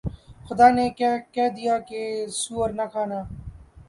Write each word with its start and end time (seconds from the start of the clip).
خدا 0.47 0.67
نے 0.77 0.85
کہہ 1.33 1.49
دیا 1.57 1.75
کہ 1.89 2.01
سؤر 2.39 2.69
نہ 2.73 2.85
کھانا 2.91 3.19